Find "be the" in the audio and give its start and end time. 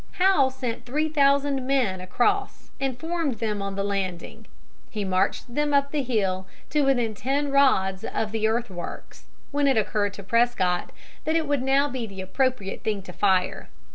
11.87-12.19